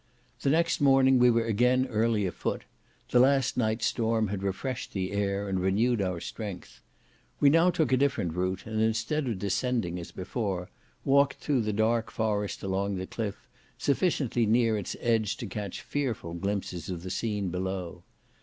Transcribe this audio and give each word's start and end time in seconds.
The 0.41 0.49
next 0.49 0.81
morning 0.81 1.19
we 1.19 1.29
were 1.29 1.45
again 1.45 1.85
early 1.85 2.25
a 2.25 2.31
foot; 2.31 2.63
the 3.11 3.19
last 3.19 3.55
night's 3.55 3.85
storm 3.85 4.29
had 4.29 4.41
refreshed 4.41 4.93
the 4.93 5.11
air, 5.11 5.47
and 5.47 5.59
renewed 5.59 6.01
our 6.01 6.19
strength. 6.19 6.81
We 7.39 7.51
now 7.51 7.69
took 7.69 7.91
a 7.91 7.97
different 7.97 8.33
route, 8.33 8.65
and 8.65 8.81
instead 8.81 9.27
of 9.27 9.37
descending, 9.37 9.99
as 9.99 10.11
before, 10.11 10.71
walked 11.05 11.35
through 11.35 11.61
the 11.61 11.71
dark 11.71 12.09
forest 12.09 12.63
along 12.63 12.95
the 12.95 13.05
cliff, 13.05 13.47
sufficiently 13.77 14.47
near 14.47 14.75
its 14.75 14.95
edge 15.01 15.37
to 15.37 15.45
catch 15.45 15.81
fearful 15.81 16.33
glimpses 16.33 16.89
of 16.89 17.03
the 17.03 17.11
scene 17.11 17.49
below. 17.49 18.01